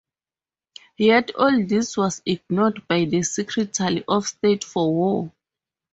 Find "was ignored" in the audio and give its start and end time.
1.95-2.87